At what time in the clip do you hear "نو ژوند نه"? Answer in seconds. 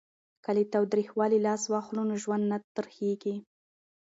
2.09-2.57